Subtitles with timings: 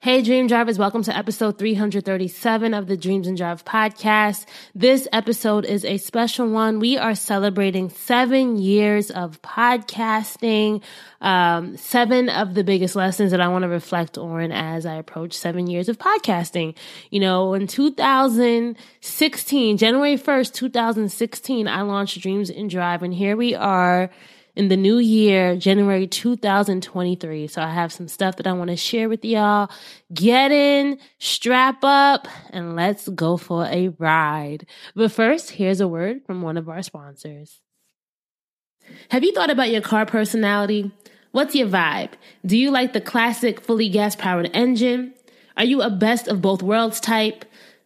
[0.00, 4.46] Hey, Dream Drivers, welcome to episode 337 of the Dreams and Drive podcast.
[4.72, 6.78] This episode is a special one.
[6.78, 10.84] We are celebrating seven years of podcasting,
[11.20, 15.32] um, seven of the biggest lessons that I want to reflect on as I approach
[15.32, 16.76] seven years of podcasting.
[17.10, 23.56] You know, in 2016, January 1st, 2016, I launched Dreams and Drive, and here we
[23.56, 24.10] are
[24.58, 27.46] in the new year, January 2023.
[27.46, 29.70] So I have some stuff that I want to share with y'all.
[30.12, 34.66] Get in, strap up, and let's go for a ride.
[34.96, 37.60] But first, here's a word from one of our sponsors.
[39.10, 40.90] Have you thought about your car personality?
[41.30, 42.14] What's your vibe?
[42.44, 45.14] Do you like the classic fully gas powered engine?
[45.56, 47.44] Are you a best of both worlds type?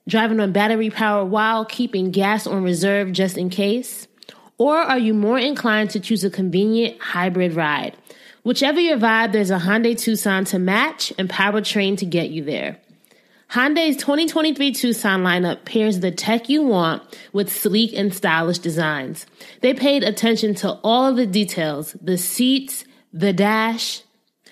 [0.08, 4.08] Driving on battery power while keeping gas on reserve just in case?
[4.58, 7.96] Or are you more inclined to choose a convenient hybrid ride?
[8.42, 12.78] Whichever your vibe, there's a Hyundai Tucson to match and powertrain to get you there.
[13.52, 19.26] Hyundai's 2023 Tucson lineup pairs the tech you want with sleek and stylish designs.
[19.60, 24.02] They paid attention to all of the details the seats, the dash,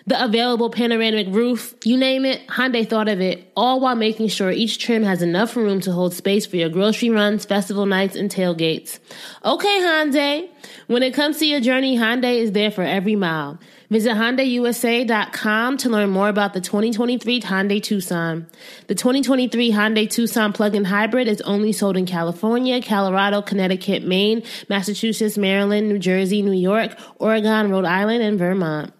[0.06, 4.50] the available panoramic roof, you name it, Hyundai thought of it, all while making sure
[4.50, 8.31] each trim has enough room to hold space for your grocery runs, festival nights, and
[8.31, 8.99] tailgates.
[9.44, 10.49] Okay, Hyundai,
[10.87, 13.59] when it comes to your journey, Hyundai is there for every mile.
[13.91, 18.47] Visit HyundaiUSA.com to learn more about the 2023 Hyundai Tucson.
[18.87, 25.37] The 2023 Hyundai Tucson plug-in hybrid is only sold in California, Colorado, Connecticut, Maine, Massachusetts,
[25.37, 28.93] Maryland, New Jersey, New York, Oregon, Rhode Island, and Vermont.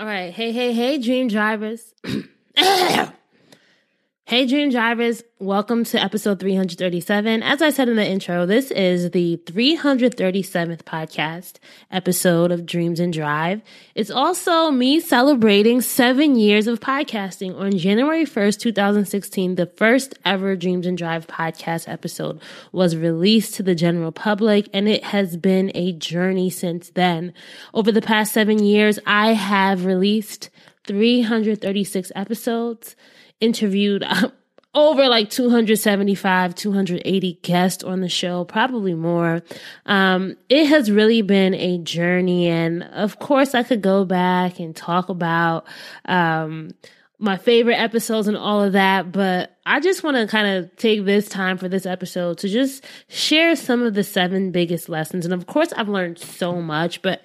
[0.00, 0.32] All right.
[0.32, 1.92] Hey, hey, hey, dream drivers.
[4.30, 7.42] Hey, Dream Drivers, welcome to episode 337.
[7.42, 11.54] As I said in the intro, this is the 337th podcast
[11.90, 13.60] episode of Dreams and Drive.
[13.96, 17.58] It's also me celebrating seven years of podcasting.
[17.58, 23.64] On January 1st, 2016, the first ever Dreams and Drive podcast episode was released to
[23.64, 27.34] the general public, and it has been a journey since then.
[27.74, 30.50] Over the past seven years, I have released
[30.86, 32.96] 336 episodes
[33.40, 34.04] interviewed
[34.74, 39.42] over like 275, 280 guests on the show, probably more.
[39.86, 42.48] Um, it has really been a journey.
[42.48, 45.66] And of course, I could go back and talk about,
[46.04, 46.70] um,
[47.20, 51.04] my favorite episodes and all of that, but I just want to kind of take
[51.04, 55.26] this time for this episode to just share some of the seven biggest lessons.
[55.26, 57.20] And of course, I've learned so much, but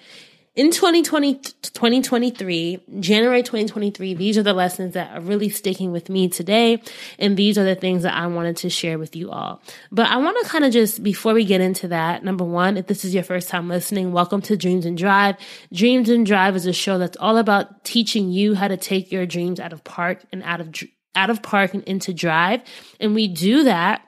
[0.56, 6.30] in 2020, 2023, January 2023, these are the lessons that are really sticking with me
[6.30, 6.82] today.
[7.18, 9.60] And these are the things that I wanted to share with you all.
[9.92, 12.86] But I want to kind of just, before we get into that, number one, if
[12.86, 15.36] this is your first time listening, welcome to Dreams and Drive.
[15.74, 19.26] Dreams and Drive is a show that's all about teaching you how to take your
[19.26, 20.74] dreams out of park and out of,
[21.14, 22.62] out of park and into drive.
[22.98, 24.05] And we do that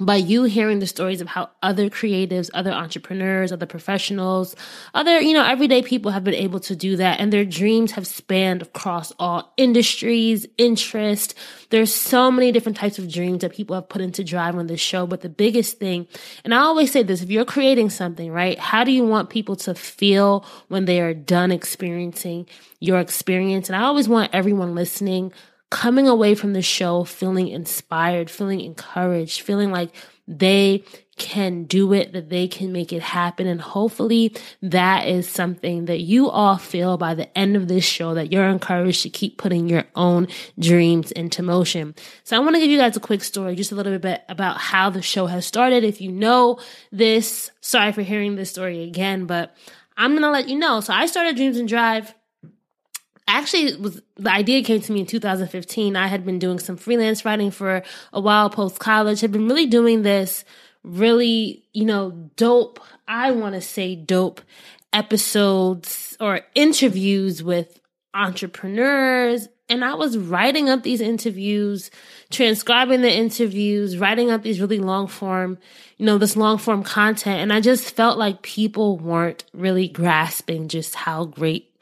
[0.00, 4.56] by you hearing the stories of how other creatives, other entrepreneurs, other professionals,
[4.92, 8.04] other, you know, everyday people have been able to do that and their dreams have
[8.04, 11.34] spanned across all industries, interest.
[11.70, 14.80] There's so many different types of dreams that people have put into drive on this
[14.80, 15.06] show.
[15.06, 16.08] But the biggest thing,
[16.42, 18.58] and I always say this, if you're creating something, right?
[18.58, 22.48] How do you want people to feel when they are done experiencing
[22.80, 23.68] your experience?
[23.68, 25.32] And I always want everyone listening
[25.74, 29.90] coming away from the show feeling inspired, feeling encouraged, feeling like
[30.28, 30.84] they
[31.16, 33.48] can do it, that they can make it happen.
[33.48, 38.14] And hopefully that is something that you all feel by the end of this show
[38.14, 40.28] that you're encouraged to keep putting your own
[40.60, 41.96] dreams into motion.
[42.22, 44.58] So I want to give you guys a quick story, just a little bit about
[44.58, 45.82] how the show has started.
[45.82, 46.60] If you know
[46.92, 49.56] this, sorry for hearing this story again, but
[49.96, 50.78] I'm going to let you know.
[50.78, 52.14] So I started Dreams and Drive
[53.26, 57.24] actually was the idea came to me in 2015 i had been doing some freelance
[57.24, 57.82] writing for
[58.12, 60.44] a while post college had been really doing this
[60.82, 64.40] really you know dope i want to say dope
[64.92, 67.80] episodes or interviews with
[68.12, 71.90] entrepreneurs and I was writing up these interviews,
[72.30, 75.58] transcribing the interviews, writing up these really long form,
[75.96, 77.40] you know, this long form content.
[77.40, 81.73] And I just felt like people weren't really grasping just how great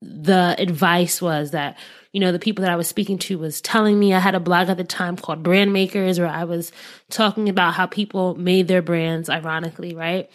[0.00, 1.76] the advice was that
[2.12, 4.40] you know the people that i was speaking to was telling me i had a
[4.40, 6.70] blog at the time called brand makers where i was
[7.10, 10.30] talking about how people made their brands ironically right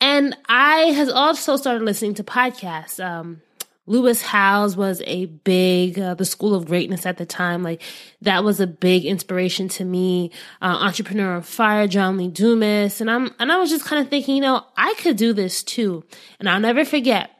[0.00, 3.42] and i has also started listening to podcasts um
[3.88, 7.62] Lewis Howes was a big, uh, the School of Greatness at the time.
[7.62, 7.82] Like
[8.20, 10.32] that was a big inspiration to me.
[10.60, 13.00] Uh, Entrepreneur of Fire, John Lee Dumas.
[13.00, 15.62] And I'm, and I was just kind of thinking, you know, I could do this
[15.62, 16.02] too.
[16.40, 17.30] And I'll never forget.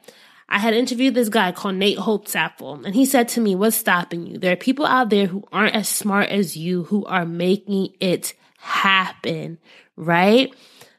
[0.49, 3.75] I had interviewed this guy called Nate Hope Holtzapfel, and he said to me, What's
[3.75, 4.37] stopping you?
[4.37, 8.33] There are people out there who aren't as smart as you who are making it
[8.57, 9.57] happen,
[9.95, 10.53] right?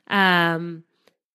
[0.09, 0.85] Um,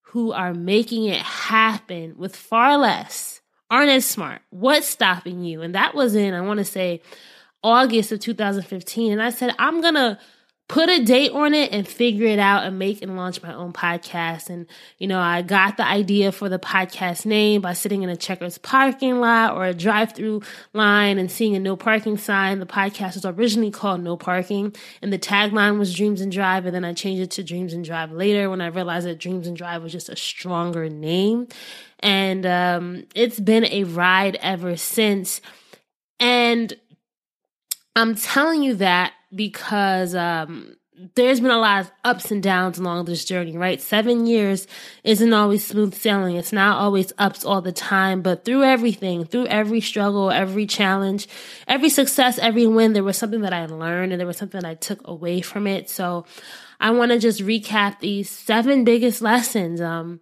[0.01, 4.41] who are making it happen with far less, aren't as smart.
[4.51, 5.63] What's stopping you?
[5.63, 7.01] And that was in, I want to say,
[7.63, 9.11] August of 2015.
[9.11, 10.19] And I said, I'm going to
[10.69, 13.73] put a date on it and figure it out and make and launch my own
[13.73, 14.49] podcast.
[14.49, 14.65] And,
[14.97, 18.57] you know, I got the idea for the podcast name by sitting in a checkers
[18.57, 20.41] parking lot or a drive through
[20.73, 22.59] line and seeing a no parking sign.
[22.59, 26.65] The podcast was originally called No Parking and the tagline was Dreams and Drive.
[26.65, 29.47] And then I changed it to Dreams and Drive later when I realized that Dreams
[29.47, 31.47] and Drive was just a stronger name.
[31.99, 35.41] And, um, it's been a ride ever since.
[36.19, 36.73] And
[37.95, 40.75] I'm telling you that because um,
[41.15, 43.81] there's been a lot of ups and downs along this journey, right?
[43.81, 44.67] Seven years
[45.03, 46.35] isn't always smooth sailing.
[46.35, 51.27] It's not always ups all the time, but through everything, through every struggle, every challenge,
[51.67, 54.69] every success, every win, there was something that I learned and there was something that
[54.69, 55.89] I took away from it.
[55.89, 56.25] So
[56.79, 59.81] I want to just recap these seven biggest lessons.
[59.81, 60.19] Um,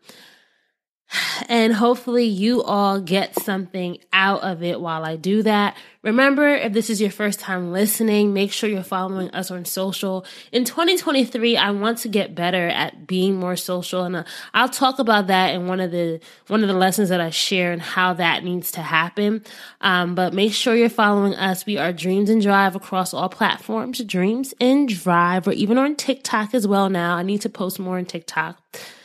[1.49, 5.75] and hopefully you all get something out of it while I do that.
[6.03, 10.25] Remember, if this is your first time listening, make sure you're following us on social.
[10.51, 14.23] In 2023, I want to get better at being more social and uh,
[14.53, 17.71] I'll talk about that in one of the one of the lessons that I share
[17.71, 19.43] and how that needs to happen.
[19.81, 21.65] Um, but make sure you're following us.
[21.65, 24.03] We are Dreams and Drive across all platforms.
[24.03, 25.45] Dreams and Drive.
[25.45, 27.15] We're even on TikTok as well now.
[27.15, 28.57] I need to post more on TikTok.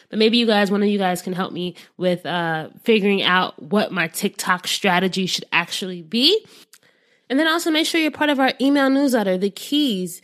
[0.08, 3.60] But maybe you guys, one of you guys can help me with uh, figuring out
[3.60, 6.44] what my TikTok strategy should actually be.
[7.28, 10.22] And then also make sure you're part of our email newsletter, The Keys.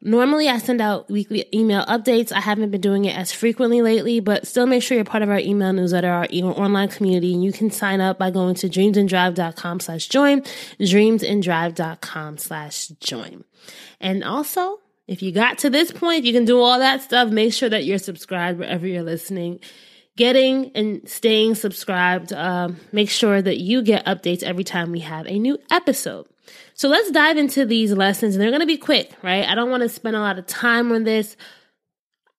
[0.00, 2.30] Normally, I send out weekly email updates.
[2.30, 5.28] I haven't been doing it as frequently lately, but still make sure you're part of
[5.28, 9.80] our email newsletter, our online community, and you can sign up by going to dreamsanddrive.com
[9.80, 10.42] slash join,
[10.78, 13.44] dreamsanddrive.com slash join.
[14.00, 14.78] And also,
[15.08, 17.30] if you got to this point, you can do all that stuff.
[17.30, 19.58] Make sure that you're subscribed wherever you're listening.
[20.16, 25.26] Getting and staying subscribed, um, make sure that you get updates every time we have
[25.26, 26.26] a new episode.
[26.74, 29.48] So let's dive into these lessons, and they're going to be quick, right?
[29.48, 31.36] I don't want to spend a lot of time on this.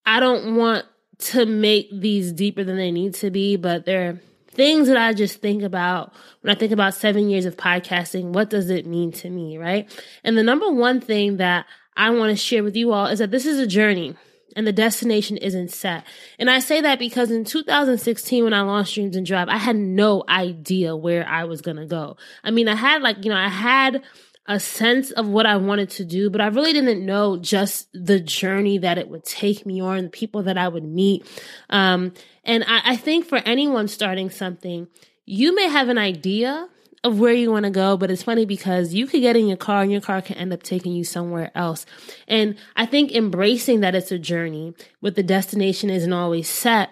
[0.05, 0.85] I don't want
[1.19, 4.21] to make these deeper than they need to be, but they're
[4.51, 8.33] things that I just think about when I think about seven years of podcasting.
[8.33, 9.89] What does it mean to me, right?
[10.23, 11.65] And the number one thing that
[11.99, 14.15] I want to share with you all is that this is a journey
[14.55, 16.05] and the destination isn't set.
[16.39, 19.75] And I say that because in 2016, when I launched Dreams and Drive, I had
[19.75, 22.15] no idea where I was going to go.
[22.41, 24.01] I mean, I had like, you know, I had
[24.45, 28.19] a sense of what I wanted to do, but I really didn't know just the
[28.19, 31.27] journey that it would take me on, the people that I would meet.
[31.69, 32.13] Um,
[32.45, 34.87] and I, I think for anyone starting something,
[35.25, 36.69] you may have an idea
[37.03, 39.57] of where you want to go, but it's funny because you could get in your
[39.57, 41.85] car and your car can end up taking you somewhere else.
[42.27, 46.89] And I think embracing that it's a journey with the destination isn't always set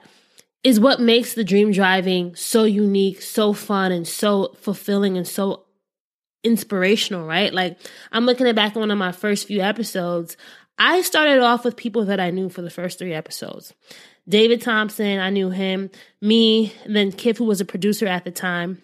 [0.64, 5.66] is what makes the dream driving so unique, so fun, and so fulfilling and so
[6.44, 7.54] inspirational, right?
[7.54, 7.78] Like
[8.12, 10.38] I'm looking at back on one of my first few episodes.
[10.80, 13.74] I started off with people that I knew for the first three episodes.
[14.30, 15.90] David Thompson, I knew him,
[16.22, 18.82] me, and then Kip, who was a producer at the time.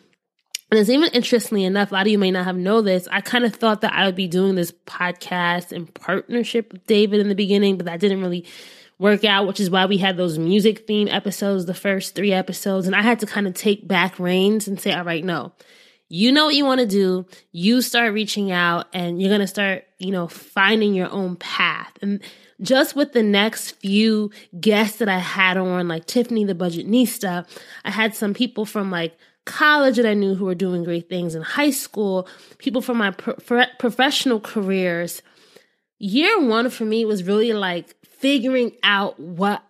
[0.74, 3.08] And it's even interestingly enough, a lot of you may not have know this.
[3.12, 7.20] I kind of thought that I would be doing this podcast in partnership with David
[7.20, 8.48] in the beginning, but that didn't really
[8.98, 12.88] work out, which is why we had those music theme episodes, the first three episodes.
[12.88, 15.54] And I had to kind of take back reins and say, all right, no,
[16.10, 17.26] You know what you want to do.
[17.52, 21.92] You start reaching out and you're going to start, you know, finding your own path.
[22.04, 22.22] And
[22.62, 27.48] just with the next few guests that I had on, like Tiffany the Budgetnista,
[27.84, 31.36] I had some people from like college that I knew who were doing great things
[31.36, 35.22] in high school, people from my pro- professional careers.
[36.00, 39.64] Year one for me was really like figuring out what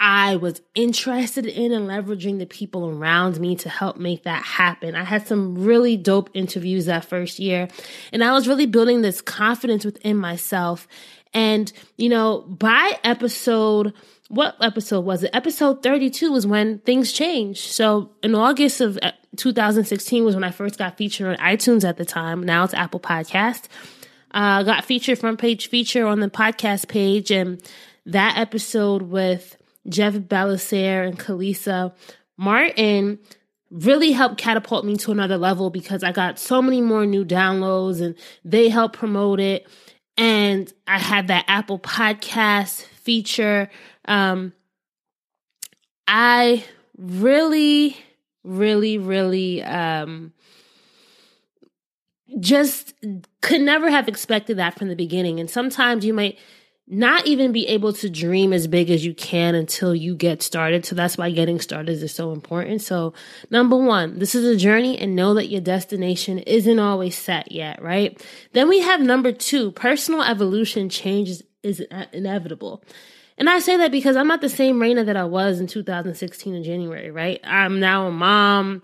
[0.00, 4.94] I was interested in and leveraging the people around me to help make that happen.
[4.94, 7.68] I had some really dope interviews that first year,
[8.12, 10.88] and I was really building this confidence within myself.
[11.32, 13.94] And, you know, by episode,
[14.28, 15.30] what episode was it?
[15.34, 17.72] Episode 32 was when things changed.
[17.72, 21.96] So in August of uh, 2016 was when I first got featured on iTunes at
[21.96, 22.42] the time.
[22.42, 23.64] Now it's Apple Podcast.
[24.30, 27.30] Uh, got featured front page feature on the podcast page.
[27.30, 27.62] And
[28.06, 29.56] that episode with
[29.88, 31.92] Jeff Belisaire and Kalisa
[32.36, 33.18] Martin
[33.70, 38.00] really helped catapult me to another level because I got so many more new downloads
[38.00, 38.14] and
[38.44, 39.68] they helped promote it.
[40.16, 43.68] And I had that Apple podcast feature.
[44.06, 44.52] Um,
[46.06, 46.64] I
[46.96, 47.96] really,
[48.42, 50.32] really, really, um,
[52.40, 52.94] just
[53.40, 55.40] could never have expected that from the beginning.
[55.40, 56.38] And sometimes you might
[56.86, 60.84] not even be able to dream as big as you can until you get started.
[60.84, 62.82] So that's why getting started is so important.
[62.82, 63.14] So
[63.50, 67.80] number one, this is a journey and know that your destination isn't always set yet,
[67.80, 68.22] right?
[68.52, 71.82] Then we have number two, personal evolution changes is
[72.12, 72.84] inevitable.
[73.36, 76.54] And I say that because I'm not the same Raina that I was in 2016
[76.54, 77.40] in January, right?
[77.42, 78.82] I'm now a mom.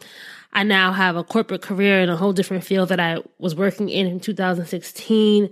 [0.53, 3.89] I now have a corporate career in a whole different field that I was working
[3.89, 5.51] in in 2016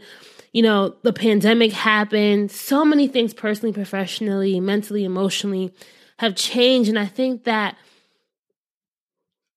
[0.52, 2.50] you know, the pandemic happened.
[2.50, 5.75] So many things personally, professionally, mentally, emotionally
[6.19, 6.88] have changed.
[6.88, 7.76] And I think that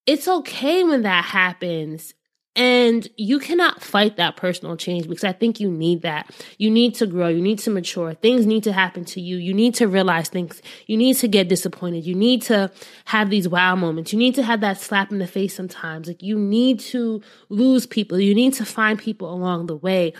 [0.05, 2.13] it's okay when that happens.
[2.53, 6.29] And you cannot fight that personal change because I think you need that.
[6.57, 7.29] You need to grow.
[7.29, 8.13] You need to mature.
[8.13, 9.37] Things need to happen to you.
[9.37, 10.61] You need to realize things.
[10.85, 12.05] You need to get disappointed.
[12.05, 12.69] You need to
[13.05, 14.11] have these wow moments.
[14.11, 16.09] You need to have that slap in the face sometimes.
[16.09, 18.19] Like you need to lose people.
[18.19, 20.13] You need to find people along the way.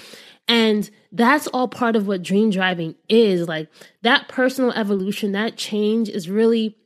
[0.48, 3.46] And that's all part of what dream driving is.
[3.46, 3.70] Like
[4.04, 6.78] that personal evolution, that change is really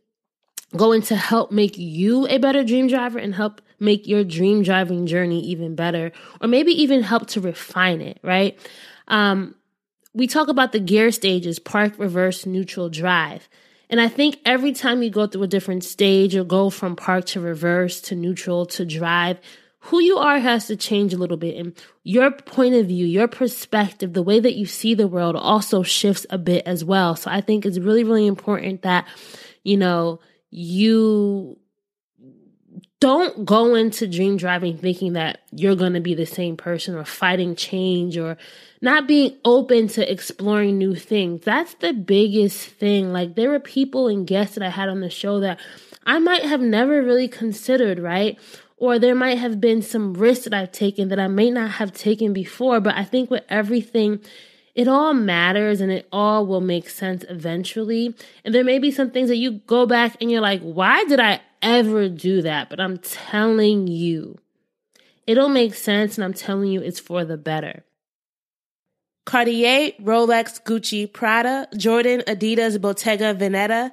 [0.76, 5.06] going to help make you a better dream driver and help make your dream driving
[5.06, 8.58] journey even better, or maybe even help to refine it, right?
[9.08, 9.56] Um,
[10.14, 13.50] we talk about the gear stages park, reverse, neutral, drive.
[13.90, 17.26] And I think every time you go through a different stage or go from park
[17.26, 19.40] to reverse to neutral to drive,
[19.80, 21.58] who you are has to change a little bit.
[21.58, 25.84] And your point of view, your perspective, the way that you see the world also
[25.84, 27.16] shifts a bit as well.
[27.16, 29.08] So I think it's really, really important that,
[29.64, 31.58] you know, you
[33.00, 37.06] don't go into dream driving thinking that you're going to be the same person or
[37.06, 38.38] fighting change or
[38.82, 41.44] not being open to exploring new things.
[41.44, 43.12] That's the biggest thing.
[43.12, 45.60] Like there were people and guests that I had on the show that
[46.06, 48.40] I might have never really considered, right?
[48.78, 51.94] or there might have been some risks that I've taken that I may not have
[51.94, 52.80] taken before.
[52.80, 54.20] But I think with everything,
[54.76, 58.14] it all matters and it all will make sense eventually.
[58.44, 61.20] And there may be some things that you go back and you're like, why did
[61.20, 62.70] I ever do that?
[62.70, 64.38] But I'm telling you,
[65.26, 66.18] it'll make sense.
[66.18, 67.86] And I'm telling you, it's for the better.
[69.26, 73.92] Cartier, Rolex, Gucci, Prada, Jordan, Adidas, Bottega, Veneta.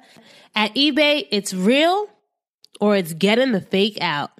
[0.53, 2.07] At eBay, it's real
[2.81, 4.31] or it's getting the fake out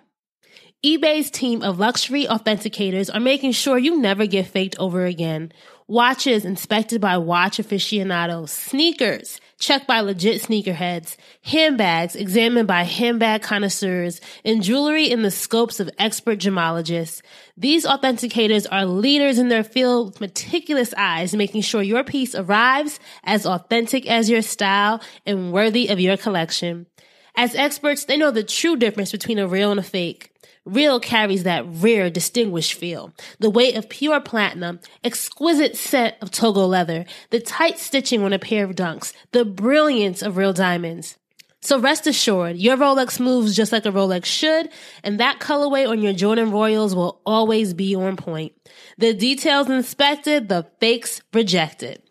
[0.84, 5.50] eBay's team of luxury authenticators are making sure you never get faked over again.
[5.88, 14.20] Watches inspected by watch aficionados, sneakers checked by legit sneakerheads, handbags examined by handbag connoisseurs,
[14.44, 17.22] and jewelry in the scopes of expert gemologists.
[17.58, 23.00] These authenticators are leaders in their field with meticulous eyes, making sure your piece arrives
[23.24, 26.88] as authentic as your style and worthy of your collection.
[27.36, 30.33] As experts, they know the true difference between a real and a fake.
[30.66, 33.14] Real carries that rare, distinguished feel.
[33.40, 38.40] The weight of pure platinum, exquisite set of Togo leather, the tight stitching on a
[38.40, 41.18] pair of dunks, the brilliance of real diamonds.
[41.62, 44.70] So rest assured, your Rolex moves just like a Rolex should,
[45.04, 48.54] and that colorway on your Jordan Royals will always be on point.
[48.98, 52.02] The details inspected, the fakes rejected.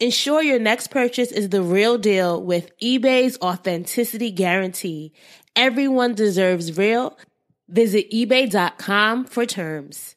[0.00, 5.14] Ensure your next purchase is the real deal with eBay's authenticity guarantee.
[5.54, 7.16] Everyone deserves real.
[7.68, 10.14] Visit eBay.com for terms.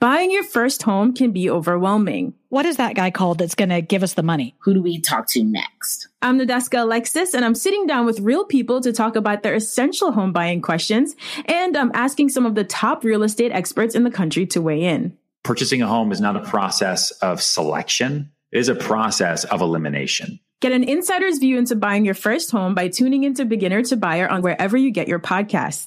[0.00, 2.34] Buying your first home can be overwhelming.
[2.48, 4.54] What is that guy called that's going to give us the money?
[4.58, 6.08] Who do we talk to next?
[6.20, 10.10] I'm Nadeska Alexis, and I'm sitting down with real people to talk about their essential
[10.10, 11.14] home buying questions.
[11.46, 14.82] And I'm asking some of the top real estate experts in the country to weigh
[14.82, 15.16] in.
[15.44, 20.40] Purchasing a home is not a process of selection, it is a process of elimination.
[20.60, 24.28] Get an insider's view into buying your first home by tuning into Beginner to Buyer
[24.28, 25.86] on wherever you get your podcasts.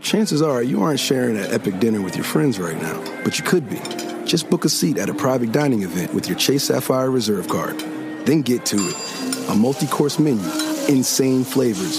[0.00, 3.44] Chances are you aren't sharing an epic dinner with your friends right now, but you
[3.44, 3.80] could be.
[4.26, 7.78] Just book a seat at a private dining event with your Chase Sapphire Reserve card.
[8.26, 9.48] Then get to it.
[9.50, 10.44] A multi course menu,
[10.88, 11.98] insane flavors,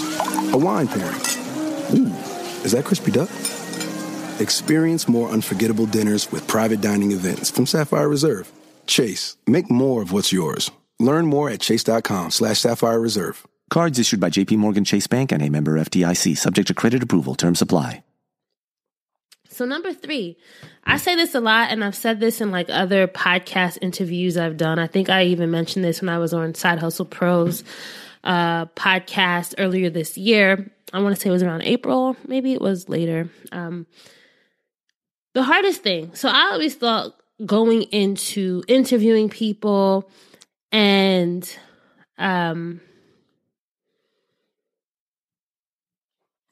[0.52, 1.20] a wine pairing.
[1.94, 2.12] Ooh,
[2.64, 3.30] is that crispy duck?
[4.40, 8.50] Experience more unforgettable dinners with private dining events from Sapphire Reserve.
[8.86, 10.70] Chase, make more of what's yours.
[10.98, 13.46] Learn more at chase.com slash sapphire reserve.
[13.70, 17.02] Cards issued by JP Morgan Chase Bank and a member of FDIC, subject to credit
[17.02, 17.34] approval.
[17.34, 18.04] Terms apply.
[19.48, 20.36] So number three,
[20.84, 24.56] I say this a lot, and I've said this in like other podcast interviews I've
[24.56, 24.78] done.
[24.78, 27.64] I think I even mentioned this when I was on Side Hustle Pros
[28.22, 30.70] uh, podcast earlier this year.
[30.92, 33.30] I want to say it was around April, maybe it was later.
[33.50, 33.86] Um,
[35.32, 36.14] the hardest thing.
[36.14, 40.10] So I always thought going into interviewing people
[40.72, 41.50] and
[42.18, 42.80] um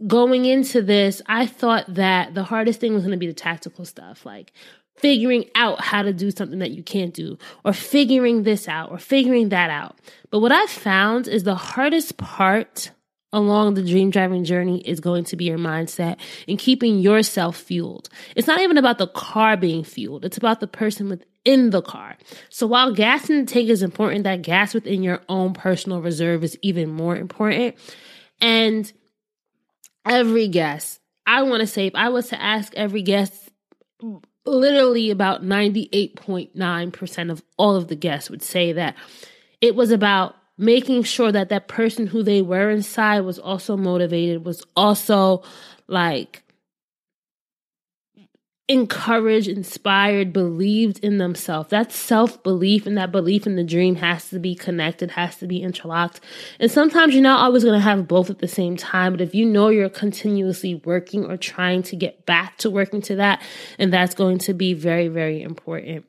[0.06, 3.84] going into this, I thought that the hardest thing was going to be the tactical
[3.84, 4.52] stuff, like
[4.96, 8.98] figuring out how to do something that you can't do, or figuring this out, or
[8.98, 9.98] figuring that out.
[10.30, 12.90] But what I've found is the hardest part
[13.32, 18.08] along the dream driving journey is going to be your mindset and keeping yourself fueled.
[18.36, 22.16] It's not even about the car being fueled, it's about the person within the car.
[22.48, 26.44] So while gas in the tank is important, that gas within your own personal reserve
[26.44, 27.74] is even more important.
[28.40, 28.92] And
[30.04, 33.50] every guest, I want to say, if I was to ask every guest,
[34.46, 38.94] literally about 98.9% of all of the guests would say that
[39.60, 44.44] it was about making sure that that person who they were inside was also motivated,
[44.44, 45.42] was also
[45.88, 46.43] like
[48.66, 51.68] encouraged, inspired, believed in themselves.
[51.68, 55.46] That self belief and that belief in the dream has to be connected, has to
[55.46, 56.20] be interlocked.
[56.58, 59.12] And sometimes you're not always going to have both at the same time.
[59.12, 63.16] But if you know you're continuously working or trying to get back to working to
[63.16, 63.42] that,
[63.78, 66.06] and that's going to be very, very important.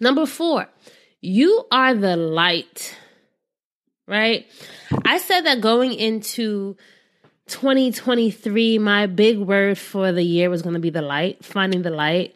[0.00, 0.68] Number four,
[1.20, 2.96] you are the light,
[4.08, 4.46] right?
[5.04, 6.76] I said that going into
[7.52, 11.90] 2023, my big word for the year was going to be the light, finding the
[11.90, 12.34] light.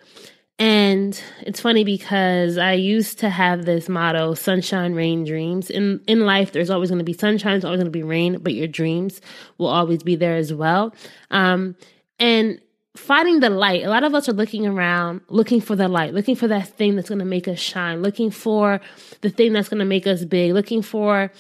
[0.59, 5.71] And it's funny because I used to have this motto, sunshine, rain, dreams.
[5.71, 8.39] In in life, there's always going to be sunshine, there's always going to be rain,
[8.39, 9.23] but your dreams
[9.57, 10.95] will always be there as well.
[11.31, 11.77] Um,
[12.19, 12.61] and
[12.95, 13.85] finding the light.
[13.85, 16.97] A lot of us are looking around, looking for the light, looking for that thing
[16.97, 18.81] that's going to make us shine, looking for
[19.23, 21.31] the thing that's going to make us big, looking for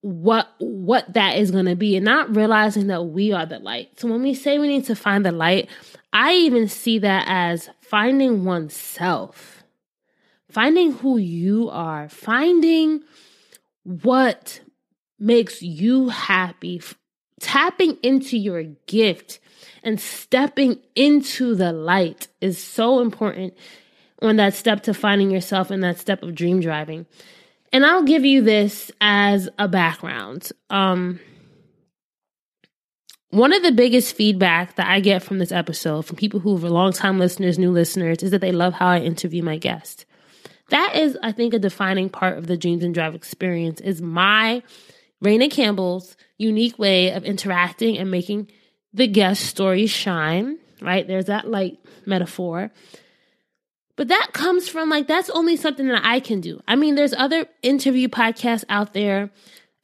[0.00, 3.98] what what that is going to be and not realizing that we are the light.
[3.98, 5.68] So when we say we need to find the light,
[6.12, 9.64] I even see that as finding oneself.
[10.50, 13.02] Finding who you are, finding
[13.82, 14.60] what
[15.18, 16.80] makes you happy,
[17.40, 19.40] tapping into your gift
[19.82, 23.54] and stepping into the light is so important
[24.22, 27.06] on that step to finding yourself and that step of dream driving.
[27.72, 30.50] And I'll give you this as a background.
[30.70, 31.20] Um,
[33.30, 36.70] one of the biggest feedback that I get from this episode from people who are
[36.70, 40.06] longtime listeners, new listeners, is that they love how I interview my guest.
[40.70, 44.62] That is, I think, a defining part of the Dreams and Drive experience is my
[45.22, 48.50] Raina Campbell's unique way of interacting and making
[48.94, 51.06] the guest story shine, right?
[51.06, 52.70] There's that light metaphor.
[53.98, 56.62] But that comes from like, that's only something that I can do.
[56.68, 59.28] I mean, there's other interview podcasts out there,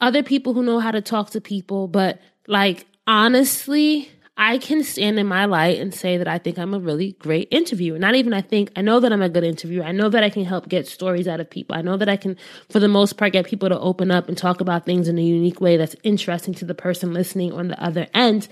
[0.00, 5.18] other people who know how to talk to people, but like, honestly, I can stand
[5.18, 7.98] in my light and say that I think I'm a really great interviewer.
[7.98, 9.83] Not even I think, I know that I'm a good interviewer.
[9.83, 11.74] I know that I can help get stories out of people.
[11.74, 12.37] I know that I can,
[12.70, 15.22] for the most part, get people to open up and talk about things in a
[15.22, 18.46] unique way that's interesting to the person listening on the other end.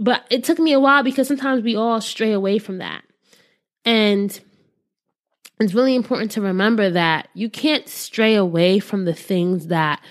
[0.00, 3.04] But it took me a while because sometimes we all stray away from that.
[3.84, 4.38] And
[5.60, 10.02] it's really important to remember that you can't stray away from the things that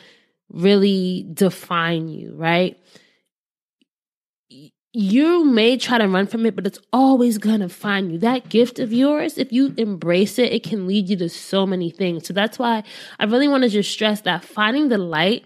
[0.49, 2.77] really define you, right?
[4.93, 8.17] You may try to run from it, but it's always gonna find you.
[8.17, 11.89] That gift of yours, if you embrace it, it can lead you to so many
[11.89, 12.27] things.
[12.27, 12.83] So that's why
[13.17, 15.45] I really want to just stress that finding the light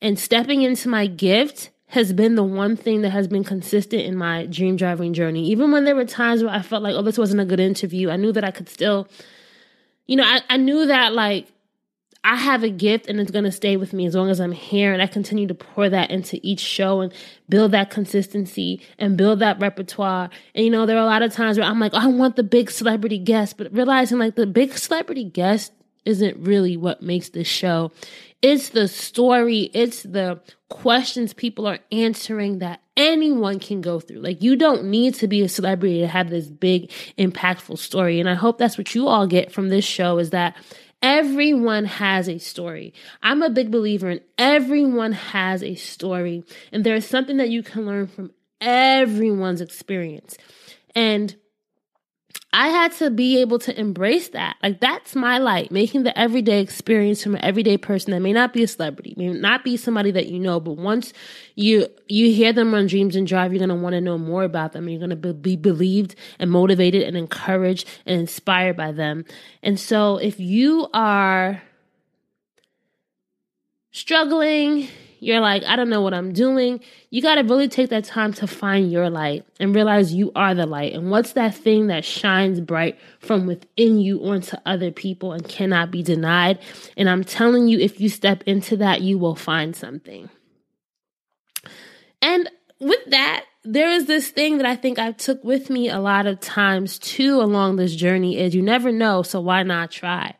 [0.00, 4.16] and stepping into my gift has been the one thing that has been consistent in
[4.16, 5.46] my dream driving journey.
[5.46, 8.10] Even when there were times where I felt like, oh, this wasn't a good interview,
[8.10, 9.08] I knew that I could still,
[10.06, 11.46] you know, I, I knew that like
[12.24, 14.50] I have a gift and it's going to stay with me as long as I'm
[14.50, 14.92] here.
[14.92, 17.14] And I continue to pour that into each show and
[17.48, 20.28] build that consistency and build that repertoire.
[20.52, 22.34] And, you know, there are a lot of times where I'm like, oh, I want
[22.34, 25.72] the big celebrity guest, but realizing like the big celebrity guest
[26.04, 27.92] isn't really what makes this show.
[28.42, 34.20] It's the story, it's the questions people are answering that anyone can go through.
[34.20, 38.20] Like, you don't need to be a celebrity to have this big, impactful story.
[38.20, 40.56] And I hope that's what you all get from this show is that
[41.02, 42.94] Everyone has a story.
[43.22, 47.84] I'm a big believer in everyone has a story, and there's something that you can
[47.84, 50.36] learn from everyone's experience.
[50.94, 51.36] And
[52.58, 54.56] I had to be able to embrace that.
[54.62, 58.54] Like that's my light, making the everyday experience from an everyday person that may not
[58.54, 61.12] be a celebrity, may not be somebody that you know, but once
[61.54, 64.72] you you hear them on Dreams and Drive, you're gonna want to know more about
[64.72, 64.88] them.
[64.88, 69.26] You're gonna be, be believed and motivated and encouraged and inspired by them.
[69.62, 71.60] And so, if you are
[73.90, 74.88] struggling,
[75.18, 76.80] you're like, I don't know what I'm doing.
[77.10, 80.54] You got to really take that time to find your light and realize you are
[80.54, 80.92] the light.
[80.92, 85.90] And what's that thing that shines bright from within you onto other people and cannot
[85.90, 86.58] be denied?
[86.96, 90.28] And I'm telling you, if you step into that, you will find something.
[92.20, 95.98] And with that, there is this thing that I think I took with me a
[95.98, 100.34] lot of times too along this journey is you never know, so why not try?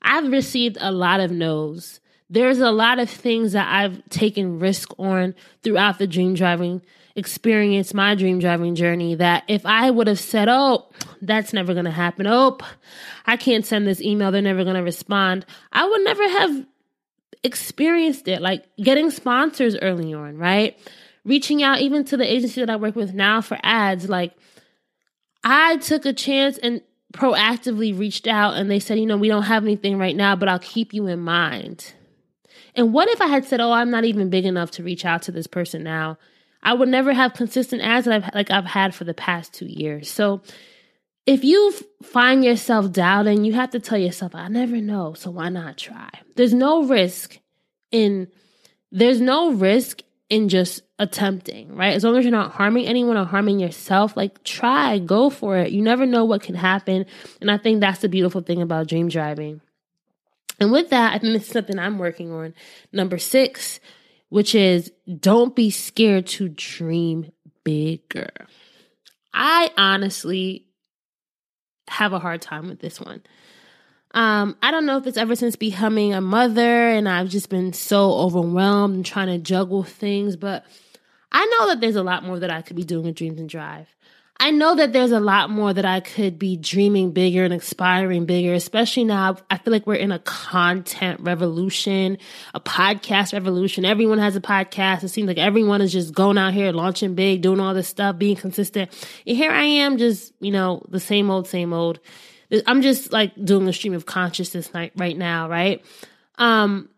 [0.00, 2.00] I've received a lot of no's
[2.32, 6.80] there's a lot of things that I've taken risk on throughout the dream driving
[7.14, 10.88] experience, my dream driving journey, that if I would have said, oh,
[11.20, 12.26] that's never going to happen.
[12.26, 12.56] Oh,
[13.26, 14.32] I can't send this email.
[14.32, 15.44] They're never going to respond.
[15.72, 16.66] I would never have
[17.42, 18.40] experienced it.
[18.40, 20.78] Like getting sponsors early on, right?
[21.26, 24.08] Reaching out even to the agency that I work with now for ads.
[24.08, 24.32] Like
[25.44, 26.80] I took a chance and
[27.12, 30.48] proactively reached out and they said, you know, we don't have anything right now, but
[30.48, 31.92] I'll keep you in mind.
[32.74, 35.22] And what if I had said, "Oh, I'm not even big enough to reach out
[35.22, 36.18] to this person now"?
[36.62, 39.66] I would never have consistent ads that I've like I've had for the past 2
[39.66, 40.10] years.
[40.10, 40.40] So
[41.26, 45.48] if you find yourself doubting, you have to tell yourself, "I never know, so why
[45.48, 47.38] not try?" There's no risk
[47.90, 48.28] in
[48.90, 51.94] there's no risk in just attempting, right?
[51.94, 55.72] As long as you're not harming anyone or harming yourself, like try, go for it.
[55.72, 57.06] You never know what can happen.
[57.40, 59.60] And I think that's the beautiful thing about dream driving.
[60.62, 62.54] And with that, I think this is something I'm working on.
[62.92, 63.80] Number six,
[64.28, 67.32] which is don't be scared to dream
[67.64, 68.30] bigger.
[69.34, 70.68] I honestly
[71.88, 73.24] have a hard time with this one.
[74.14, 77.72] Um, I don't know if it's ever since becoming a mother and I've just been
[77.72, 80.64] so overwhelmed and trying to juggle things, but
[81.32, 83.48] I know that there's a lot more that I could be doing with Dreams and
[83.48, 83.88] Drive.
[84.42, 88.26] I know that there's a lot more that I could be dreaming bigger and aspiring
[88.26, 89.36] bigger, especially now.
[89.48, 92.18] I feel like we're in a content revolution,
[92.52, 93.84] a podcast revolution.
[93.84, 95.04] Everyone has a podcast.
[95.04, 98.18] It seems like everyone is just going out here, launching big, doing all this stuff,
[98.18, 98.90] being consistent.
[99.28, 102.00] And here I am, just, you know, the same old, same old.
[102.66, 105.84] I'm just like doing a stream of consciousness right now, right?
[106.38, 106.88] Um,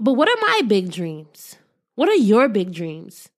[0.00, 1.54] but what are my big dreams?
[1.94, 3.28] What are your big dreams?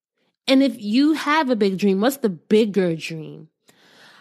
[0.50, 3.50] And if you have a big dream, what's the bigger dream?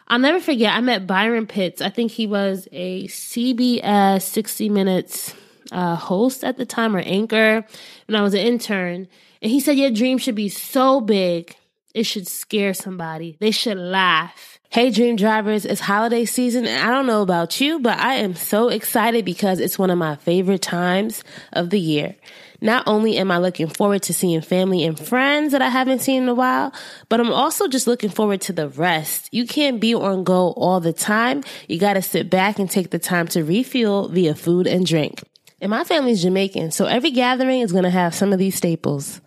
[0.10, 1.82] I'll never forget, I met Byron Pitts.
[1.82, 5.34] I think he was a CBS 60 Minutes
[5.72, 7.65] uh, host at the time or anchor
[8.06, 9.08] when I was an intern.
[9.42, 11.56] And he said, Your dream should be so big,
[11.96, 13.36] it should scare somebody.
[13.39, 14.59] They should laugh.
[14.71, 18.36] Hey, dream drivers, it's holiday season, and I don't know about you, but I am
[18.36, 22.15] so excited because it's one of my favorite times of the year.
[22.62, 26.21] Not only am I looking forward to seeing family and friends that I haven't seen
[26.21, 26.71] in a while,
[27.10, 29.29] but I'm also just looking forward to the rest.
[29.32, 31.43] You can't be on go all the time.
[31.67, 35.23] You got to sit back and take the time to refuel via food and drink.
[35.60, 39.19] And my family's Jamaican, so every gathering is going to have some of these staples.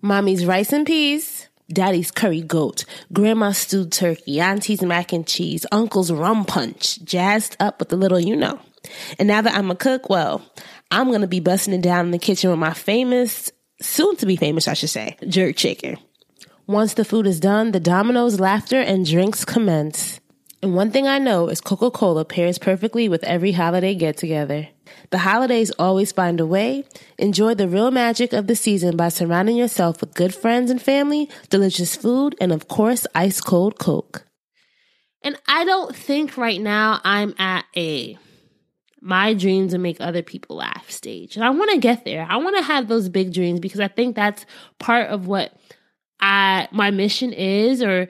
[0.00, 1.37] Mommy's rice and peas,
[1.72, 7.78] daddy's curry goat, grandma's stewed turkey, auntie's mac and cheese, uncle's rum punch, jazzed up
[7.78, 8.58] with a little you know.
[9.18, 10.42] And now that I'm a cook, well,
[10.90, 13.50] I'm going to be busting it down in the kitchen with my famous,
[13.82, 15.98] soon to be famous, I should say, jerk chicken.
[16.66, 20.20] Once the food is done, the dominoes, laughter, and drinks commence.
[20.62, 24.68] And one thing I know is Coca Cola pairs perfectly with every holiday get together.
[25.10, 26.84] The holidays always find a way.
[27.18, 31.28] Enjoy the real magic of the season by surrounding yourself with good friends and family,
[31.48, 34.24] delicious food, and of course, ice cold Coke.
[35.22, 38.18] And I don't think right now I'm at a
[39.00, 41.36] my dreams and make other people laugh stage.
[41.36, 42.26] And I want to get there.
[42.28, 44.44] I want to have those big dreams because I think that's
[44.78, 45.52] part of what
[46.20, 48.08] I my mission is or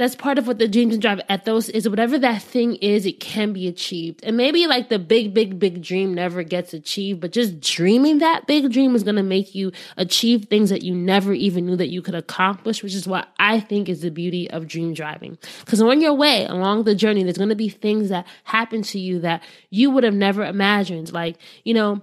[0.00, 1.86] that's part of what the dreams and drive ethos is.
[1.86, 4.20] Whatever that thing is it can be achieved.
[4.24, 8.46] And maybe like the big big big dream never gets achieved but just dreaming that
[8.46, 11.88] big dream is going to make you achieve things that you never even knew that
[11.88, 15.36] you could accomplish which is what i think is the beauty of dream driving.
[15.60, 18.98] Because on your way along the journey there's going to be things that happen to
[18.98, 21.12] you that you would have never imagined.
[21.12, 22.00] Like you know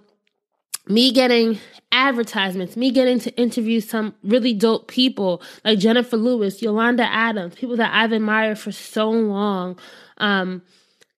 [0.89, 1.59] me getting
[1.91, 7.77] advertisements, me getting to interview some really dope people like Jennifer Lewis, Yolanda Adams, people
[7.77, 9.79] that I've admired for so long.
[10.17, 10.61] Um,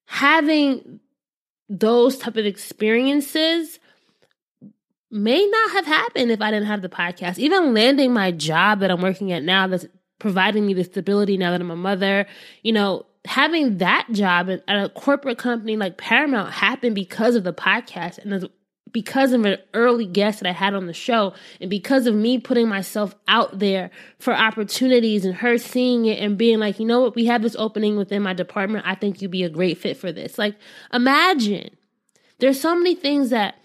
[0.06, 1.00] having
[1.70, 3.80] those type of experiences
[5.12, 7.38] may not have happened if I didn't have the podcast.
[7.40, 9.86] Even landing my job that I'm working at now that's
[10.20, 12.28] providing me the stability now that I'm a mother,
[12.64, 17.54] you know, having that job at a corporate company like Paramount happened because of the
[17.54, 18.50] podcast and
[18.92, 22.40] because of an early guest that I had on the show and because of me
[22.40, 27.02] putting myself out there for opportunities and her seeing it and being like, you know
[27.02, 28.86] what, we have this opening within my department.
[28.88, 30.38] I think you'd be a great fit for this.
[30.38, 30.56] Like,
[30.94, 31.70] imagine
[32.40, 33.56] there's so many things that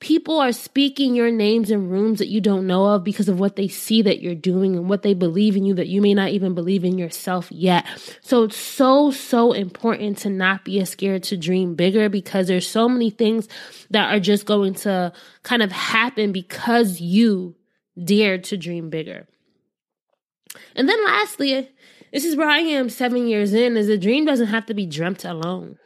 [0.00, 3.56] people are speaking your names in rooms that you don't know of because of what
[3.56, 6.30] they see that you're doing and what they believe in you that you may not
[6.30, 7.84] even believe in yourself yet.
[8.20, 12.88] So it's so, so important to not be scared to dream bigger because there's so
[12.88, 13.48] many things
[13.90, 17.56] that are just going to kind of happen because you
[18.02, 19.26] dared to dream bigger.
[20.76, 21.70] And then lastly,
[22.12, 24.86] this is where I am seven years in, is the dream doesn't have to be
[24.86, 25.76] dreamt alone.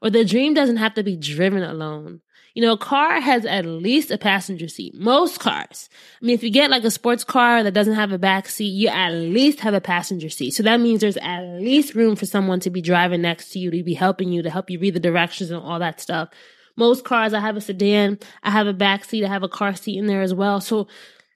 [0.00, 2.20] Or the dream doesn't have to be driven alone.
[2.54, 4.94] You know, a car has at least a passenger seat.
[4.94, 5.88] Most cars.
[6.22, 8.68] I mean, if you get like a sports car that doesn't have a back seat,
[8.68, 10.52] you at least have a passenger seat.
[10.52, 13.72] So that means there's at least room for someone to be driving next to you,
[13.72, 16.28] to be helping you, to help you read the directions and all that stuff.
[16.76, 19.74] Most cars, I have a sedan, I have a back seat, I have a car
[19.74, 20.60] seat in there as well.
[20.60, 20.86] So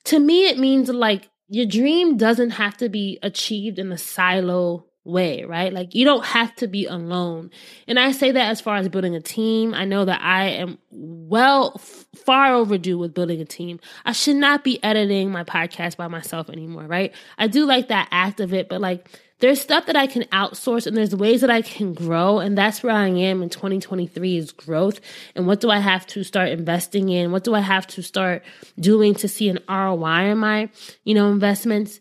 [0.05, 4.87] to me, it means like your dream doesn't have to be achieved in a silo
[5.05, 5.73] way, right?
[5.73, 7.51] Like you don't have to be alone.
[7.87, 9.75] And I say that as far as building a team.
[9.75, 13.81] I know that I am well f- far overdue with building a team.
[14.05, 17.15] I should not be editing my podcast by myself anymore, right?
[17.39, 19.09] I do like that act of it, but like
[19.41, 22.39] there's stuff that I can outsource and there's ways that I can grow.
[22.39, 25.01] And that's where I am in 2023 is growth.
[25.35, 27.31] And what do I have to start investing in?
[27.31, 28.43] What do I have to start
[28.79, 30.71] doing to see an ROI in my,
[31.05, 32.01] you know, investments?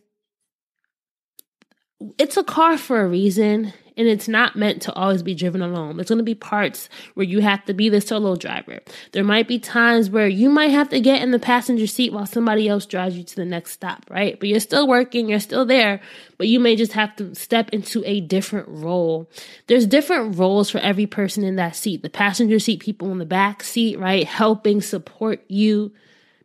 [2.17, 5.97] It's a car for a reason and it's not meant to always be driven alone.
[5.97, 8.79] There's going to be parts where you have to be the solo driver.
[9.11, 12.27] There might be times where you might have to get in the passenger seat while
[12.27, 14.39] somebody else drives you to the next stop, right?
[14.39, 15.99] But you're still working, you're still there,
[16.37, 19.27] but you may just have to step into a different role.
[19.65, 22.03] There's different roles for every person in that seat.
[22.03, 24.27] The passenger seat people in the back seat, right?
[24.27, 25.91] Helping support you,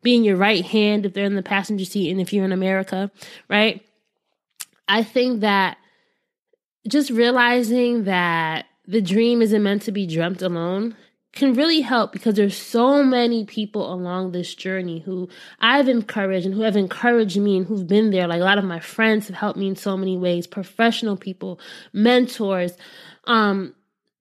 [0.01, 3.11] being your right hand if they're in the passenger seat and if you're in America,
[3.51, 3.85] right?
[4.93, 5.79] I think that
[6.87, 10.97] just realizing that the dream isn't meant to be dreamt alone
[11.33, 16.55] can really help because there's so many people along this journey who I've encouraged and
[16.55, 18.27] who have encouraged me and who've been there.
[18.27, 21.59] Like a lot of my friends have helped me in so many ways, professional people,
[21.95, 22.77] mentors,
[23.25, 23.75] um,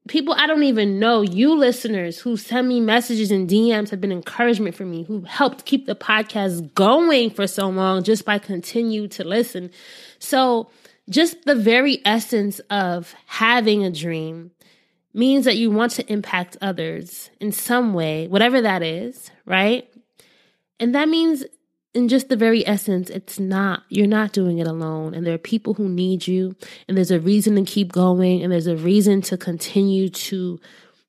[0.07, 4.11] people I don't even know, you listeners who send me messages and DMs have been
[4.11, 9.07] encouragement for me, who helped keep the podcast going for so long just by continue
[9.09, 9.71] to listen.
[10.19, 10.69] So,
[11.09, 14.51] just the very essence of having a dream
[15.13, 19.91] means that you want to impact others in some way, whatever that is, right?
[20.79, 21.43] And that means,
[21.93, 25.13] in just the very essence, it's not, you're not doing it alone.
[25.13, 26.55] And there are people who need you,
[26.87, 30.59] and there's a reason to keep going, and there's a reason to continue to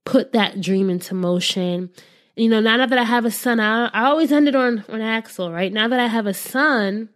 [0.05, 1.91] put that dream into motion.
[2.35, 5.53] You know, now that I have a son, I, I always ended on, on Axel,
[5.53, 5.73] right?
[5.73, 7.11] Now that I have a son,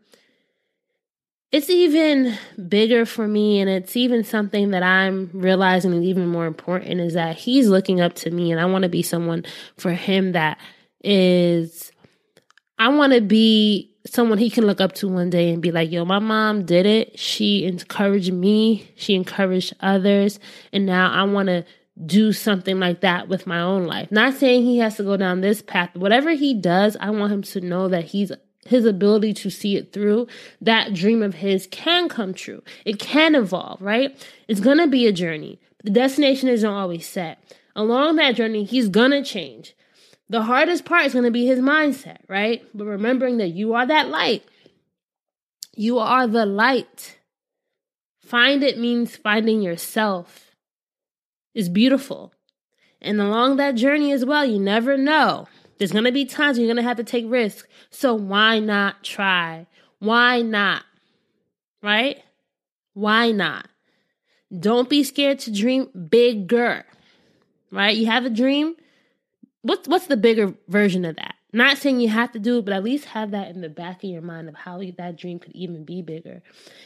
[1.51, 2.37] it's even
[2.69, 7.15] bigger for me and it's even something that I'm realizing is even more important is
[7.15, 9.45] that he's looking up to me and I want to be someone
[9.79, 10.59] for him that
[11.03, 11.93] is
[12.79, 15.91] I want to be someone he can look up to one day and be like,
[15.91, 17.19] yo, my mom did it.
[17.19, 18.91] She encouraged me.
[18.97, 20.39] She encouraged others.
[20.73, 21.65] And now I want to
[22.05, 24.11] do something like that with my own life.
[24.12, 25.95] Not saying he has to go down this path.
[25.97, 28.31] Whatever he does, I want him to know that he's
[28.67, 30.27] his ability to see it through,
[30.61, 32.62] that dream of his can come true.
[32.85, 34.17] It can evolve, right?
[34.49, 35.61] It's going to be a journey.
[35.85, 37.41] The destination isn't always set.
[37.75, 39.77] Along that journey, he's going to change.
[40.29, 42.65] The hardest part is going to be his mindset, right?
[42.75, 44.45] But remembering that you are that light.
[45.77, 47.19] You are the light.
[48.21, 50.51] Find it means finding yourself
[51.55, 52.33] is beautiful.
[53.01, 55.47] And along that journey as well, you never know.
[55.79, 57.69] There's going to be times you're going to have to take risks.
[57.91, 59.67] So why not try?
[59.99, 60.83] Why not?
[61.83, 62.23] Right?
[62.95, 63.69] Why not?
[64.59, 66.85] Don't be scared to dream bigger.
[67.71, 67.97] Right?
[67.97, 68.77] You have a dream.
[69.67, 71.35] What's what's the bigger version of that?
[71.53, 74.05] Not saying you have to do it, but at least have that in the back
[74.05, 76.43] of your mind of how that dream could even be bigger.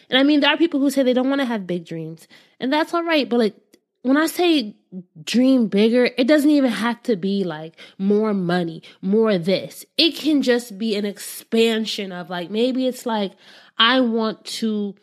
[0.09, 2.27] And I mean, there are people who say they don't want to have big dreams,
[2.59, 3.29] and that's all right.
[3.29, 3.57] But like
[4.03, 4.77] when I say
[5.23, 9.85] dream bigger, it doesn't even have to be like more money, more this.
[9.99, 13.33] It can just be an expansion of like maybe it's like
[13.77, 14.95] I want to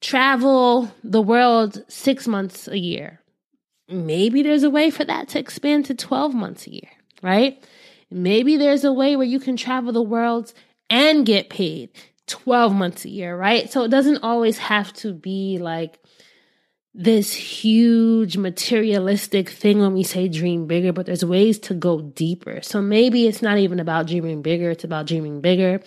[0.00, 3.21] travel the world six months a year.
[3.92, 6.90] Maybe there's a way for that to expand to 12 months a year,
[7.22, 7.62] right?
[8.10, 10.52] Maybe there's a way where you can travel the world
[10.90, 11.90] and get paid
[12.26, 13.70] 12 months a year, right?
[13.70, 15.98] So it doesn't always have to be like
[16.94, 22.60] this huge materialistic thing when we say dream bigger, but there's ways to go deeper.
[22.62, 25.80] So maybe it's not even about dreaming bigger, it's about dreaming bigger.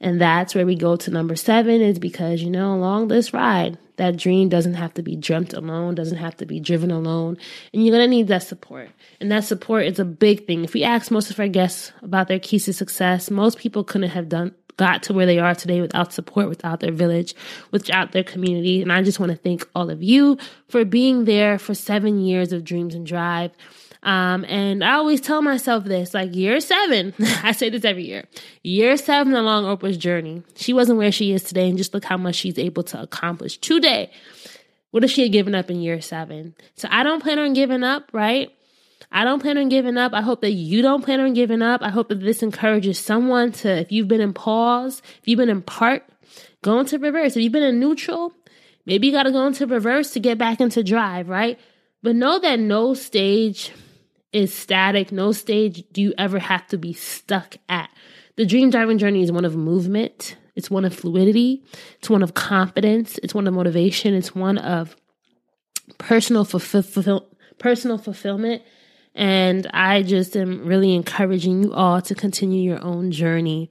[0.00, 3.78] And that's where we go to number seven is because, you know, along this ride,
[4.00, 7.36] that dream doesn't have to be dreamt alone, doesn't have to be driven alone.
[7.74, 8.88] And you're going to need that support.
[9.20, 10.64] And that support is a big thing.
[10.64, 14.08] If we ask most of our guests about their keys to success, most people couldn't
[14.08, 17.34] have done got to where they are today without support, without their village,
[17.70, 18.80] without their community.
[18.80, 22.54] And I just want to thank all of you for being there for seven years
[22.54, 23.50] of Dreams and Drive.
[24.02, 28.24] Um, and I always tell myself this like year seven, I say this every year,
[28.62, 30.42] year seven along Oprah's journey.
[30.56, 33.58] She wasn't where she is today, and just look how much she's able to accomplish
[33.58, 34.10] today.
[34.90, 36.54] What if she had given up in year seven?
[36.74, 38.50] So I don't plan on giving up, right?
[39.12, 40.12] I don't plan on giving up.
[40.12, 41.82] I hope that you don't plan on giving up.
[41.82, 45.48] I hope that this encourages someone to, if you've been in pause, if you've been
[45.48, 46.04] in part,
[46.62, 47.36] go into reverse.
[47.36, 48.32] If you've been in neutral,
[48.86, 51.58] maybe you got to go into reverse to get back into drive, right?
[52.02, 53.72] But know that no stage
[54.32, 55.12] is static.
[55.12, 57.90] No stage do you ever have to be stuck at.
[58.36, 60.36] The dream driving journey is one of movement.
[60.56, 61.64] It's one of fluidity.
[61.98, 63.18] It's one of confidence.
[63.22, 64.14] It's one of motivation.
[64.14, 64.96] It's one of
[65.98, 68.62] personal fulfill, personal fulfillment
[69.14, 73.70] and I just am really encouraging you all to continue your own journey.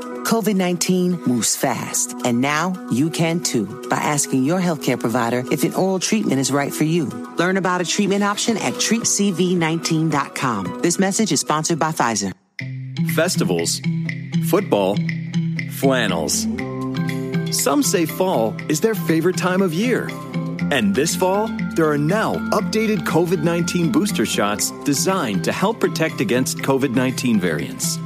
[0.31, 5.65] COVID 19 moves fast, and now you can too by asking your healthcare provider if
[5.65, 7.07] an oral treatment is right for you.
[7.35, 10.79] Learn about a treatment option at treatcv19.com.
[10.81, 12.31] This message is sponsored by Pfizer.
[13.13, 13.81] Festivals,
[14.47, 14.95] football,
[15.71, 16.47] flannels.
[17.51, 20.09] Some say fall is their favorite time of year.
[20.71, 26.21] And this fall, there are now updated COVID 19 booster shots designed to help protect
[26.21, 27.97] against COVID 19 variants.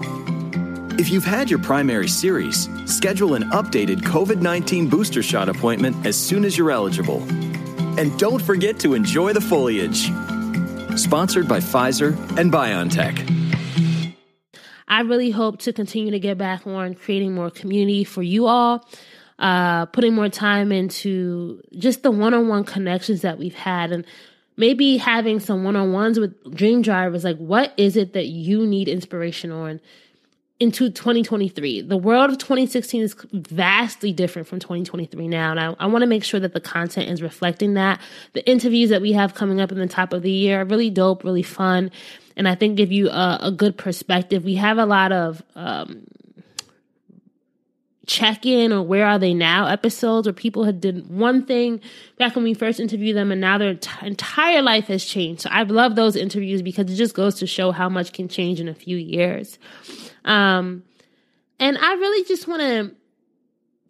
[0.98, 6.16] If you've had your primary series, schedule an updated COVID 19 booster shot appointment as
[6.16, 7.22] soon as you're eligible.
[8.00, 10.10] And don't forget to enjoy the foliage.
[10.98, 14.16] Sponsored by Pfizer and BioNTech.
[14.88, 18.88] I really hope to continue to get back on creating more community for you all,
[19.38, 23.92] uh, putting more time into just the one on one connections that we've had.
[23.92, 24.06] And
[24.56, 27.26] maybe having some one on ones with dream drivers.
[27.26, 29.82] Like, what is it that you need inspiration on?
[30.60, 31.82] Into 2023.
[31.82, 35.52] The world of 2016 is vastly different from 2023 now.
[35.52, 38.00] And I, I want to make sure that the content is reflecting that.
[38.34, 40.90] The interviews that we have coming up in the top of the year are really
[40.90, 41.92] dope, really fun.
[42.38, 44.46] And I think give you a, a good perspective.
[44.46, 46.06] We have a lot of, um,
[48.06, 51.82] check in or where are they now episodes where people had did one thing
[52.18, 55.50] back when we first interviewed them and now their t- entire life has changed so
[55.52, 58.68] i love those interviews because it just goes to show how much can change in
[58.68, 59.58] a few years
[60.26, 60.84] um,
[61.60, 62.96] and I really just want to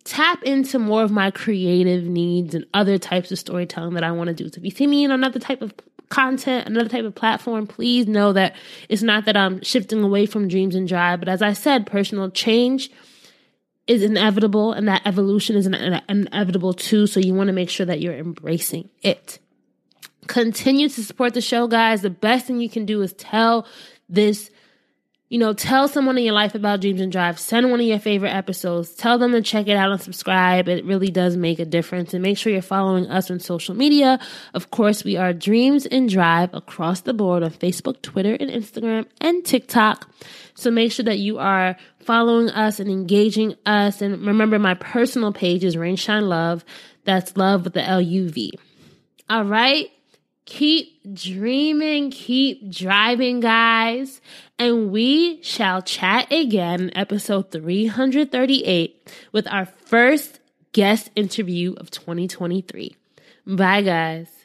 [0.04, 4.28] tap into more of my creative needs and other types of storytelling that I want
[4.28, 4.50] to do.
[4.50, 5.74] So if you see me in another type of
[6.10, 8.56] content, another type of platform, please know that
[8.88, 12.30] it's not that I'm shifting away from dreams and drive, but as I said, personal
[12.30, 12.92] change
[13.88, 17.08] is inevitable and that evolution is inevitable too.
[17.08, 19.40] So you want to make sure that you're embracing it.
[20.28, 22.02] Continue to support the show, guys.
[22.02, 23.68] The best thing you can do is tell
[24.10, 24.50] this
[25.28, 27.40] you know, tell someone in your life about Dreams and Drive.
[27.40, 28.94] Send one of your favorite episodes.
[28.94, 30.70] Tell them to check it out and subscribe.
[30.70, 32.14] It really does make a difference.
[32.14, 34.20] And make sure you're following us on social media.
[34.54, 39.08] Of course, we are Dreams and Drive across the board on Facebook, Twitter, and Instagram
[39.20, 40.08] and TikTok.
[40.54, 41.76] So make sure that you are
[42.06, 44.02] following us and engaging us.
[44.02, 46.64] And remember, my personal page is Rain Shine Love.
[47.04, 48.54] That's love with the L U V.
[49.30, 49.92] All right?
[50.46, 54.22] Keep dreaming, keep driving, guys.
[54.60, 60.40] And we shall chat again in episode 338 with our first
[60.72, 62.96] guest interview of 2023.
[63.48, 64.45] Bye, guys.